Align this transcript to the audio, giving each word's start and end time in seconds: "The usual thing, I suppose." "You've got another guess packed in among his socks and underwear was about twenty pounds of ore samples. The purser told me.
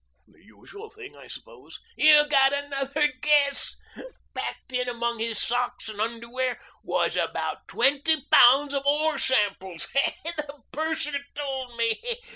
"The 0.27 0.43
usual 0.43 0.89
thing, 0.89 1.15
I 1.15 1.27
suppose." 1.27 1.79
"You've 1.95 2.29
got 2.29 2.51
another 2.53 3.13
guess 3.21 3.79
packed 4.33 4.73
in 4.73 4.89
among 4.89 5.19
his 5.19 5.37
socks 5.39 5.89
and 5.89 6.01
underwear 6.01 6.59
was 6.83 7.15
about 7.15 7.67
twenty 7.67 8.25
pounds 8.31 8.73
of 8.73 8.83
ore 8.83 9.19
samples. 9.19 9.87
The 10.37 10.61
purser 10.71 11.19
told 11.35 11.77
me. 11.77 12.01